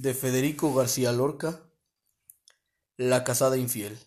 de 0.00 0.14
Federico 0.14 0.72
García 0.72 1.10
Lorca, 1.10 1.60
La 2.96 3.24
casada 3.24 3.56
infiel. 3.56 3.98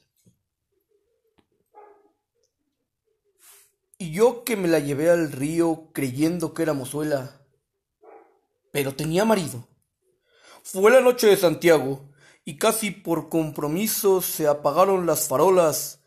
Y 3.98 4.12
yo 4.12 4.46
que 4.46 4.56
me 4.56 4.70
la 4.70 4.80
llevé 4.80 5.10
al 5.10 5.34
río 5.34 5.90
creyendo 5.92 6.54
que 6.54 6.64
era 6.64 6.72
mozuela, 6.72 7.42
pero 8.72 8.96
tenía 8.96 9.26
marido. 9.26 9.68
Fue 10.64 10.92
la 10.92 11.02
noche 11.02 11.28
de 11.28 11.36
Santiago 11.36 12.10
y 12.46 12.58
casi 12.58 12.92
por 12.92 13.28
compromiso 13.28 14.22
se 14.22 14.48
apagaron 14.48 15.06
las 15.06 15.28
farolas 15.28 16.00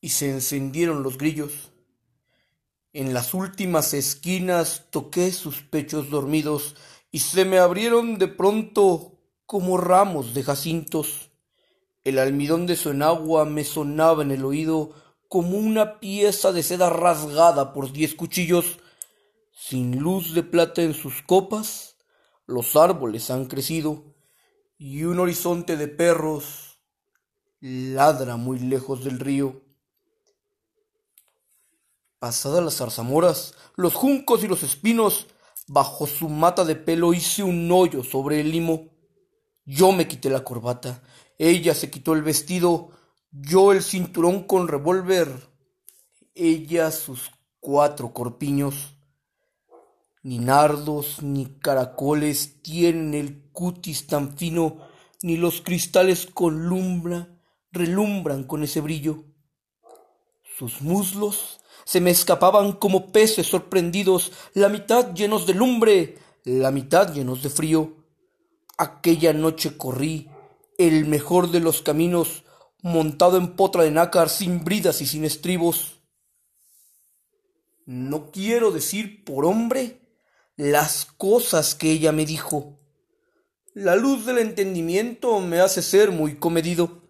y 0.00 0.10
se 0.10 0.30
encendieron 0.30 1.02
los 1.02 1.18
grillos. 1.18 1.72
En 2.92 3.12
las 3.12 3.34
últimas 3.34 3.92
esquinas 3.92 4.86
toqué 4.90 5.32
sus 5.32 5.62
pechos 5.62 6.10
dormidos 6.10 6.76
y 7.10 7.18
se 7.18 7.44
me 7.44 7.58
abrieron 7.58 8.18
de 8.18 8.28
pronto 8.28 9.12
como 9.46 9.76
ramos 9.76 10.34
de 10.34 10.42
jacintos. 10.42 11.30
El 12.04 12.18
almidón 12.18 12.66
de 12.66 12.76
su 12.76 12.90
enagua 12.90 13.44
me 13.44 13.64
sonaba 13.64 14.22
en 14.22 14.30
el 14.30 14.44
oído 14.44 14.94
como 15.28 15.56
una 15.56 16.00
pieza 16.00 16.52
de 16.52 16.62
seda 16.62 16.90
rasgada 16.90 17.72
por 17.72 17.92
diez 17.92 18.14
cuchillos. 18.14 18.78
Sin 19.52 19.98
luz 19.98 20.34
de 20.34 20.42
plata 20.42 20.82
en 20.82 20.94
sus 20.94 21.22
copas, 21.22 21.96
los 22.46 22.76
árboles 22.76 23.30
han 23.30 23.46
crecido 23.46 24.14
y 24.78 25.04
un 25.04 25.20
horizonte 25.20 25.76
de 25.76 25.88
perros 25.88 26.80
ladra 27.60 28.36
muy 28.36 28.58
lejos 28.58 29.04
del 29.04 29.20
río. 29.20 29.62
Pasadas 32.18 32.62
las 32.62 32.76
zarzamoras, 32.76 33.54
los 33.76 33.94
juncos 33.94 34.42
y 34.42 34.48
los 34.48 34.62
espinos, 34.62 35.28
bajo 35.66 36.06
su 36.06 36.28
mata 36.28 36.64
de 36.64 36.76
pelo 36.76 37.14
hice 37.14 37.42
un 37.42 37.70
hoyo 37.70 38.02
sobre 38.02 38.40
el 38.40 38.50
limo. 38.50 38.91
Yo 39.64 39.92
me 39.92 40.08
quité 40.08 40.28
la 40.28 40.42
corbata, 40.42 41.02
ella 41.38 41.74
se 41.74 41.90
quitó 41.90 42.14
el 42.14 42.22
vestido, 42.22 42.90
yo 43.30 43.72
el 43.72 43.82
cinturón 43.82 44.44
con 44.44 44.68
revólver, 44.68 45.28
ella 46.34 46.90
sus 46.90 47.30
cuatro 47.60 48.12
corpiños. 48.12 48.96
Ni 50.24 50.38
nardos 50.38 51.22
ni 51.22 51.46
caracoles 51.46 52.62
tienen 52.62 53.14
el 53.14 53.50
cutis 53.50 54.06
tan 54.06 54.36
fino, 54.36 54.78
ni 55.22 55.36
los 55.36 55.60
cristales 55.60 56.26
con 56.26 56.66
lumbra 56.68 57.28
relumbran 57.72 58.44
con 58.44 58.62
ese 58.62 58.80
brillo. 58.80 59.24
Sus 60.58 60.82
muslos 60.82 61.60
se 61.84 62.00
me 62.00 62.10
escapaban 62.10 62.72
como 62.72 63.10
peces 63.10 63.46
sorprendidos, 63.46 64.32
la 64.54 64.68
mitad 64.68 65.14
llenos 65.14 65.46
de 65.46 65.54
lumbre, 65.54 66.18
la 66.44 66.70
mitad 66.70 67.12
llenos 67.12 67.42
de 67.42 67.50
frío. 67.50 68.01
Aquella 68.78 69.32
noche 69.32 69.76
corrí 69.76 70.30
el 70.78 71.06
mejor 71.06 71.50
de 71.50 71.60
los 71.60 71.82
caminos, 71.82 72.44
montado 72.82 73.36
en 73.36 73.54
potra 73.54 73.84
de 73.84 73.90
nácar, 73.90 74.28
sin 74.28 74.64
bridas 74.64 75.00
y 75.00 75.06
sin 75.06 75.24
estribos. 75.24 76.00
No 77.84 78.30
quiero 78.30 78.70
decir 78.70 79.24
por 79.24 79.44
hombre 79.44 80.00
las 80.56 81.04
cosas 81.04 81.74
que 81.74 81.90
ella 81.90 82.12
me 82.12 82.26
dijo. 82.26 82.78
La 83.74 83.96
luz 83.96 84.26
del 84.26 84.38
entendimiento 84.38 85.40
me 85.40 85.60
hace 85.60 85.82
ser 85.82 86.10
muy 86.10 86.36
comedido. 86.36 87.02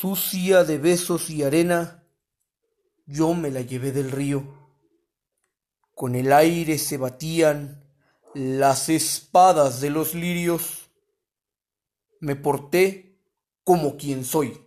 Sucia 0.00 0.64
de 0.64 0.78
besos 0.78 1.28
y 1.28 1.42
arena, 1.42 2.06
yo 3.06 3.34
me 3.34 3.50
la 3.50 3.60
llevé 3.60 3.92
del 3.92 4.10
río. 4.10 4.60
Con 5.94 6.14
el 6.14 6.32
aire 6.32 6.78
se 6.78 6.96
batían 6.96 7.84
las 8.34 8.88
espadas 8.88 9.80
de 9.80 9.90
los 9.90 10.14
lirios. 10.14 10.90
Me 12.20 12.36
porté 12.36 13.18
como 13.64 13.96
quien 13.96 14.24
soy, 14.24 14.60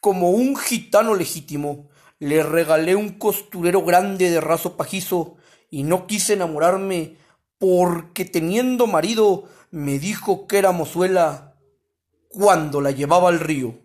como 0.00 0.30
un 0.30 0.56
gitano 0.56 1.14
legítimo. 1.14 1.88
Le 2.18 2.42
regalé 2.42 2.96
un 2.96 3.18
costurero 3.18 3.82
grande 3.82 4.30
de 4.30 4.40
raso 4.40 4.76
pajizo 4.76 5.36
y 5.70 5.84
no 5.84 6.06
quise 6.06 6.34
enamorarme 6.34 7.16
porque 7.58 8.24
teniendo 8.24 8.86
marido 8.86 9.44
me 9.70 9.98
dijo 9.98 10.46
que 10.46 10.58
era 10.58 10.72
mozuela 10.72 11.56
cuando 12.28 12.80
la 12.80 12.90
llevaba 12.90 13.28
al 13.28 13.40
río. 13.40 13.78